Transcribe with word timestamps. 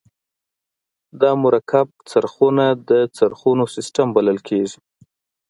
دا 1.21 1.31
مرکب 1.43 1.87
څرخونه 2.11 2.65
د 2.89 2.91
څرخونو 3.17 3.63
سیستم 3.75 4.07
بلل 4.15 4.37
کیږي. 4.47 4.77